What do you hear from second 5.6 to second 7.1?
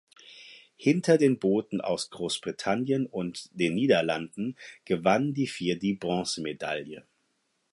die Bronzemedaille.